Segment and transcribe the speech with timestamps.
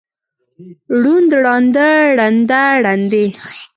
[1.01, 3.25] ړوند، ړانده، ړنده، ړندې.